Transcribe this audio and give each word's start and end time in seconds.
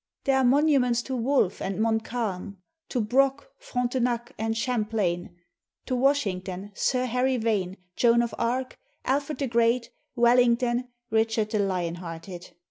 There 0.23 0.35
are 0.37 0.43
monu 0.43 0.81
ments 0.81 1.03
to 1.03 1.15
Wolfe 1.15 1.61
and 1.61 1.79
Montcalm, 1.79 2.57
to 2.89 2.99
Brock, 2.99 3.51
Frontenac, 3.59 4.31
and 4.35 4.57
Champlain, 4.57 5.35
to 5.85 5.95
Washington, 5.95 6.71
Sir 6.73 7.05
Harry 7.05 7.37
Vane, 7.37 7.77
Joan 7.95 8.23
of 8.23 8.33
Arc, 8.39 8.79
Alfred 9.05 9.37
the 9.37 9.47
Great, 9.47 9.91
Wellington, 10.15 10.87
Richard 11.11 11.51
the 11.51 11.59
Lion 11.59 11.93
hearted. 12.01 12.49